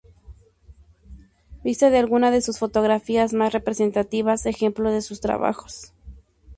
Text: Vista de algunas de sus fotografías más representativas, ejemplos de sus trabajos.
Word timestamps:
Vista 1.63 1.91
de 1.91 1.99
algunas 1.99 2.33
de 2.33 2.41
sus 2.41 2.57
fotografías 2.57 3.33
más 3.33 3.53
representativas, 3.53 4.47
ejemplos 4.47 4.93
de 4.93 5.03
sus 5.03 5.21
trabajos. 5.21 5.93